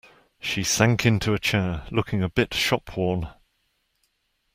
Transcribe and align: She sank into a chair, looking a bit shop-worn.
She 0.39 0.63
sank 0.63 1.05
into 1.05 1.35
a 1.35 1.37
chair, 1.37 1.83
looking 1.91 2.23
a 2.23 2.29
bit 2.29 2.55
shop-worn. 2.55 3.29